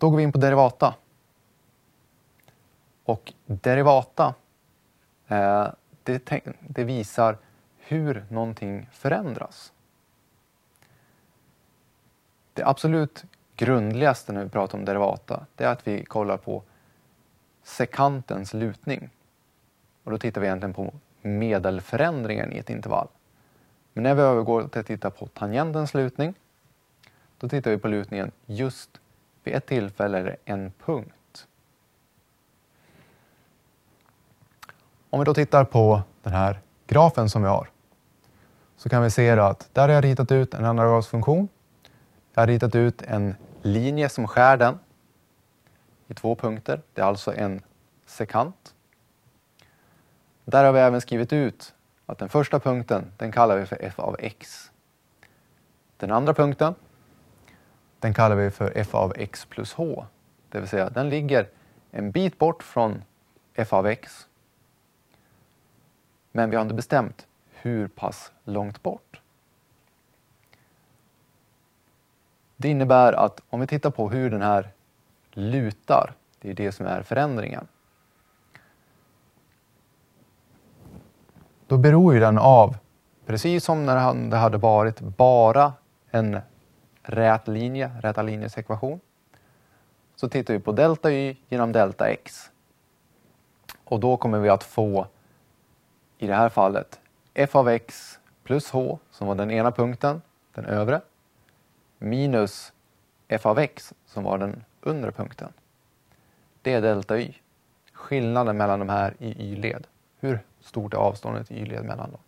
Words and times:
Då 0.00 0.10
går 0.10 0.16
vi 0.16 0.22
in 0.22 0.32
på 0.32 0.38
derivata. 0.38 0.94
Och 3.04 3.32
derivata, 3.46 4.34
eh, 5.28 5.66
det, 6.02 6.42
det 6.60 6.84
visar 6.84 7.38
hur 7.76 8.24
någonting 8.28 8.88
förändras. 8.92 9.72
Det 12.52 12.64
absolut 12.64 13.24
grundligaste 13.56 14.32
när 14.32 14.44
vi 14.44 14.50
pratar 14.50 14.78
om 14.78 14.84
derivata, 14.84 15.46
det 15.54 15.64
är 15.64 15.68
att 15.68 15.86
vi 15.88 16.04
kollar 16.04 16.36
på 16.36 16.62
sekantens 17.62 18.54
lutning. 18.54 19.10
Och 20.04 20.10
då 20.10 20.18
tittar 20.18 20.40
vi 20.40 20.46
egentligen 20.46 20.74
på 20.74 20.92
medelförändringen 21.22 22.52
i 22.52 22.58
ett 22.58 22.70
intervall. 22.70 23.08
Men 23.92 24.02
när 24.02 24.14
vi 24.14 24.22
övergår 24.22 24.68
till 24.68 24.80
att 24.80 24.86
titta 24.86 25.10
på 25.10 25.26
tangentens 25.26 25.94
lutning, 25.94 26.34
då 27.38 27.48
tittar 27.48 27.70
vi 27.70 27.78
på 27.78 27.88
lutningen 27.88 28.32
just 28.46 28.99
vid 29.44 29.54
ett 29.54 29.66
tillfälle 29.66 30.18
är 30.18 30.24
det 30.24 30.36
en 30.44 30.72
punkt. 30.84 31.46
Om 35.10 35.20
vi 35.20 35.24
då 35.24 35.34
tittar 35.34 35.64
på 35.64 36.02
den 36.22 36.32
här 36.32 36.60
grafen 36.86 37.30
som 37.30 37.42
vi 37.42 37.48
har 37.48 37.70
så 38.76 38.88
kan 38.88 39.02
vi 39.02 39.10
se 39.10 39.30
att 39.30 39.68
där 39.72 39.88
har 39.88 39.94
jag 39.94 40.04
ritat 40.04 40.32
ut 40.32 40.54
en 40.54 40.64
andragradsfunktion. 40.64 41.48
Jag 42.34 42.42
har 42.42 42.46
ritat 42.46 42.74
ut 42.74 43.02
en 43.02 43.34
linje 43.62 44.08
som 44.08 44.28
skär 44.28 44.56
den 44.56 44.78
i 46.08 46.14
två 46.14 46.34
punkter. 46.34 46.82
Det 46.94 47.00
är 47.00 47.06
alltså 47.06 47.34
en 47.34 47.62
sekant. 48.06 48.74
Där 50.44 50.64
har 50.64 50.72
vi 50.72 50.80
även 50.80 51.00
skrivit 51.00 51.32
ut 51.32 51.74
att 52.06 52.18
den 52.18 52.28
första 52.28 52.60
punkten 52.60 53.12
den 53.16 53.32
kallar 53.32 53.56
vi 53.56 53.66
för 53.66 53.78
f 53.80 53.94
av 53.98 54.16
x. 54.18 54.70
Den 55.96 56.10
andra 56.10 56.34
punkten 56.34 56.74
den 58.00 58.14
kallar 58.14 58.36
vi 58.36 58.50
för 58.50 58.72
f 58.74 58.94
av 58.94 59.12
x 59.16 59.44
plus 59.44 59.72
h. 59.72 60.06
Det 60.48 60.60
vill 60.60 60.68
säga 60.68 60.90
den 60.90 61.08
ligger 61.08 61.48
en 61.90 62.10
bit 62.10 62.38
bort 62.38 62.62
från 62.62 63.02
f 63.54 63.72
av 63.72 63.86
x. 63.86 64.26
Men 66.32 66.50
vi 66.50 66.56
har 66.56 66.62
inte 66.62 66.74
bestämt 66.74 67.26
hur 67.52 67.88
pass 67.88 68.32
långt 68.44 68.82
bort. 68.82 69.20
Det 72.56 72.68
innebär 72.68 73.12
att 73.12 73.42
om 73.50 73.60
vi 73.60 73.66
tittar 73.66 73.90
på 73.90 74.10
hur 74.10 74.30
den 74.30 74.42
här 74.42 74.70
lutar, 75.32 76.12
det 76.40 76.50
är 76.50 76.54
det 76.54 76.72
som 76.72 76.86
är 76.86 77.02
förändringen. 77.02 77.66
Då 81.66 81.78
beror 81.78 82.14
ju 82.14 82.20
den 82.20 82.38
av, 82.38 82.76
precis 83.26 83.64
som 83.64 83.86
när 83.86 84.14
det 84.30 84.36
hade 84.36 84.58
varit 84.58 85.00
bara 85.00 85.72
en 86.10 86.40
rät 87.02 87.48
linje, 87.48 87.90
räta 88.00 88.22
linjens 88.22 88.58
ekvation, 88.58 89.00
så 90.16 90.28
tittar 90.28 90.54
vi 90.54 90.60
på 90.60 90.72
delta 90.72 91.12
y 91.12 91.36
genom 91.48 91.72
delta 91.72 92.08
x. 92.08 92.50
Och 93.84 94.00
då 94.00 94.16
kommer 94.16 94.38
vi 94.38 94.48
att 94.48 94.64
få, 94.64 95.06
i 96.18 96.26
det 96.26 96.34
här 96.34 96.48
fallet, 96.48 97.00
f 97.34 97.56
av 97.56 97.68
x 97.68 98.18
plus 98.44 98.70
h, 98.70 98.98
som 99.10 99.26
var 99.26 99.34
den 99.34 99.50
ena 99.50 99.72
punkten, 99.72 100.22
den 100.54 100.64
övre, 100.64 101.00
minus 101.98 102.72
f 103.28 103.46
av 103.46 103.58
x, 103.58 103.94
som 104.06 104.24
var 104.24 104.38
den 104.38 104.64
undre 104.80 105.12
punkten. 105.12 105.52
Det 106.62 106.72
är 106.72 106.80
delta 106.80 107.18
y. 107.18 107.34
Skillnaden 107.92 108.56
mellan 108.56 108.78
de 108.78 108.88
här 108.88 109.14
i 109.18 109.52
y-led. 109.52 109.86
Hur 110.20 110.40
stort 110.60 110.94
är 110.94 110.98
avståndet 110.98 111.50
i 111.50 111.60
y-led 111.60 111.84
mellan 111.84 112.10
dem? 112.10 112.20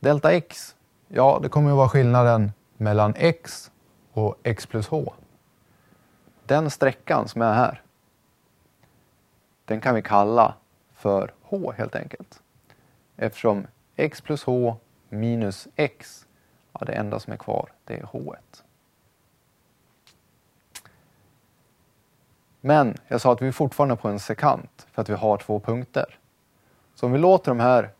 Delta 0.00 0.32
x, 0.32 0.73
ja 1.08 1.38
det 1.42 1.48
kommer 1.48 1.70
att 1.70 1.76
vara 1.76 1.88
skillnaden 1.88 2.52
mellan 2.76 3.14
x 3.16 3.70
och 4.12 4.38
x 4.42 4.66
plus 4.66 4.88
h. 4.88 5.12
Den 6.46 6.70
sträckan 6.70 7.28
som 7.28 7.42
är 7.42 7.54
här, 7.54 7.82
den 9.64 9.80
kan 9.80 9.94
vi 9.94 10.02
kalla 10.02 10.54
för 10.94 11.32
h 11.42 11.72
helt 11.76 11.96
enkelt. 11.96 12.42
Eftersom 13.16 13.66
x 13.96 14.20
plus 14.20 14.44
h 14.44 14.76
minus 15.08 15.68
x, 15.76 16.26
ja, 16.72 16.80
det 16.86 16.92
enda 16.92 17.20
som 17.20 17.32
är 17.32 17.36
kvar 17.36 17.72
det 17.84 17.94
är 17.94 18.02
h1. 18.02 18.36
Men 22.60 22.96
jag 23.08 23.20
sa 23.20 23.32
att 23.32 23.42
vi 23.42 23.48
är 23.48 23.52
fortfarande 23.52 23.96
på 23.96 24.08
en 24.08 24.20
sekant 24.20 24.86
för 24.92 25.02
att 25.02 25.08
vi 25.08 25.14
har 25.14 25.36
två 25.36 25.60
punkter. 25.60 26.18
Så 26.94 27.06
om 27.06 27.12
vi 27.12 27.18
låter 27.18 27.50
de 27.50 27.60
här 27.60 27.90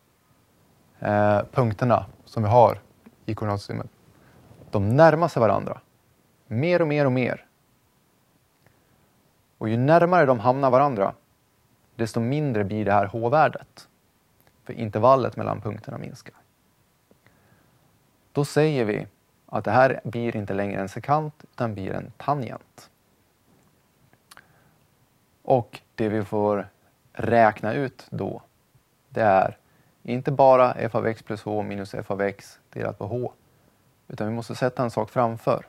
eh, 0.99 1.45
punkterna 1.53 2.06
som 2.25 2.43
vi 2.43 2.49
har 2.49 2.81
i 3.27 3.35
koordinatsystemet, 3.35 3.91
de 4.71 4.97
närmar 4.97 5.29
sig 5.29 5.41
varandra 5.41 5.81
mer 6.47 6.83
och 6.83 6.89
mer 6.89 7.07
och 7.07 7.12
mer. 7.12 7.47
Och 9.59 9.69
ju 9.69 9.77
närmare 9.77 10.27
de 10.27 10.41
hamnar 10.41 10.71
varandra, 10.71 11.15
desto 11.97 12.21
mindre 12.21 12.65
blir 12.65 12.85
det 12.85 12.93
här 12.93 13.07
h-värdet. 13.07 13.89
För 14.65 14.73
intervallet 14.73 15.37
mellan 15.37 15.61
punkterna 15.61 15.99
minskar. 15.99 16.35
Då 18.33 18.45
säger 18.45 18.85
vi 18.85 19.07
att 19.47 19.65
det 19.65 19.71
här 19.71 20.01
blir 20.05 20.37
inte 20.37 20.55
längre 20.55 20.81
en 20.81 20.89
sekant 20.89 21.45
utan 21.53 21.75
blir 21.75 21.93
en 21.93 22.12
tangent. 22.17 22.91
Och 25.43 25.81
det 25.95 26.09
vi 26.09 26.25
får 26.25 26.69
räkna 27.12 27.73
ut 27.73 28.06
då, 28.11 28.43
det 29.09 29.21
är 29.21 29.59
inte 30.13 30.33
bara 30.33 30.73
f 30.73 30.95
av 30.95 31.07
x 31.07 31.23
plus 31.23 31.43
h 31.43 31.63
minus 31.63 31.95
f 31.95 32.11
av 32.11 32.21
x 32.21 32.59
delat 32.71 32.99
på 32.99 33.07
h, 33.07 33.33
utan 34.09 34.29
vi 34.29 34.35
måste 34.35 34.55
sätta 34.55 34.83
en 34.83 34.91
sak 34.91 35.11
framför. 35.11 35.67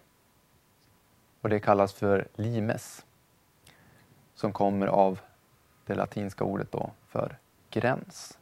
Och 1.42 1.50
det 1.50 1.60
kallas 1.60 1.94
för 1.94 2.28
limes, 2.36 3.06
som 4.36 4.54
kommer 4.54 4.88
av 4.88 5.20
det 5.86 5.96
latinska 5.96 6.44
ordet 6.44 6.72
då 6.72 6.92
för 7.08 7.38
gräns. 7.70 8.38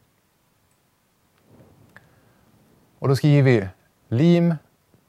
Och 3.00 3.08
då 3.08 3.16
skriver 3.16 3.52
vi 3.52 3.68
lim 4.08 4.56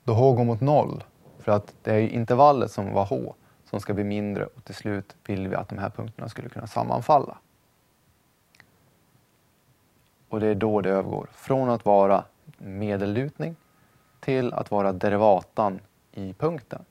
då 0.05 0.13
h 0.13 0.33
går 0.33 0.45
mot 0.45 0.61
noll, 0.61 1.05
för 1.39 1.53
att 1.53 1.75
det 1.83 1.95
är 1.95 2.01
intervallet 2.01 2.71
som 2.71 2.93
var 2.93 3.05
h 3.05 3.35
som 3.65 3.81
ska 3.81 3.95
bli 3.95 4.05
mindre 4.05 4.47
och 4.47 4.65
till 4.65 4.75
slut 4.75 5.17
vill 5.27 5.49
vi 5.49 5.57
att 5.57 5.69
de 5.69 5.79
här 5.79 5.91
punkterna 5.91 6.29
skulle 6.29 6.49
kunna 6.49 6.67
sammanfalla. 6.67 7.39
Och 10.35 10.41
det 10.41 10.47
är 10.47 10.55
då 10.55 10.81
det 10.81 10.91
övergår 10.91 11.29
från 11.33 11.71
att 11.71 11.85
vara 11.85 12.25
medellutning 12.59 13.57
till 14.21 14.53
att 14.53 14.71
vara 14.71 14.93
derivatan 14.93 15.81
i 16.13 16.33
punkten. 16.33 16.85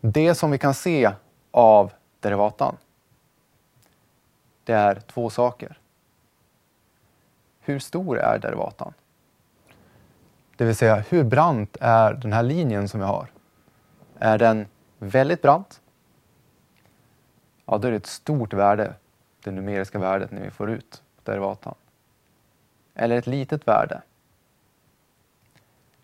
Det 0.00 0.34
som 0.34 0.50
vi 0.50 0.58
kan 0.58 0.74
se 0.74 1.12
av 1.50 1.92
derivatan, 2.20 2.76
det 4.64 4.72
är 4.72 4.94
två 4.94 5.30
saker. 5.30 5.78
Hur 7.60 7.78
stor 7.78 8.18
är 8.18 8.38
derivatan? 8.38 8.94
Det 10.56 10.64
vill 10.64 10.76
säga, 10.76 11.04
hur 11.08 11.24
brant 11.24 11.76
är 11.80 12.14
den 12.14 12.32
här 12.32 12.42
linjen 12.42 12.88
som 12.88 13.00
vi 13.00 13.06
har? 13.06 13.26
Är 14.18 14.38
den 14.38 14.66
väldigt 14.98 15.42
brant? 15.42 15.81
Ja, 17.72 17.78
då 17.78 17.88
är 17.88 17.92
det 17.92 17.96
ett 17.96 18.06
stort 18.06 18.52
värde, 18.52 18.94
det 19.44 19.50
numeriska 19.50 19.98
värdet, 19.98 20.30
när 20.30 20.42
vi 20.42 20.50
får 20.50 20.70
ut 20.70 21.02
derivatan. 21.22 21.74
Eller 22.94 23.16
ett 23.16 23.26
litet 23.26 23.68
värde? 23.68 24.02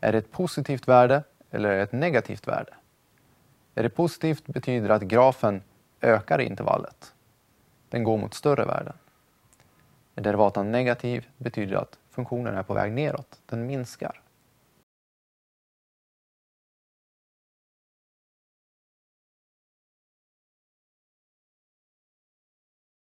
Är 0.01 0.13
det 0.13 0.19
ett 0.19 0.33
positivt 0.33 0.89
värde 0.89 1.23
eller 1.51 1.69
är 1.69 1.77
det 1.77 1.83
ett 1.83 1.93
negativt 1.93 2.49
värde? 2.49 2.75
Är 3.75 3.83
det 3.83 3.89
positivt 3.89 4.47
betyder 4.47 4.89
det 4.89 4.95
att 4.95 5.03
grafen 5.03 5.63
ökar 6.01 6.41
i 6.41 6.45
intervallet. 6.45 7.15
Den 7.89 8.05
går 8.05 8.19
mot 8.19 8.35
större 8.35 8.65
värden. 8.65 8.95
Är 10.15 10.23
derivatan 10.23 10.73
negativ 10.73 11.29
betyder 11.37 11.73
det 11.73 11.81
att 11.81 11.99
funktionen 12.11 12.55
är 12.55 12.63
på 12.63 12.75
väg 12.75 12.93
neråt, 12.93 13.41
den 13.47 13.67
minskar. 13.67 14.21